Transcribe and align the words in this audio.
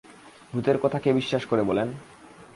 ভূতের 0.53 0.77
কথা 0.77 0.97
কে 0.99 1.09
বিশ্বাস 1.13 1.43
করে 1.45 1.63
বলেন? 1.63 1.87